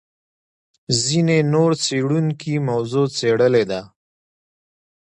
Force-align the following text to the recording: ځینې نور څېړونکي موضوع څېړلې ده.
ځینې 1.03 1.37
نور 1.53 1.71
څېړونکي 1.83 2.53
موضوع 2.69 3.05
څېړلې 3.17 3.63
ده. 3.71 3.81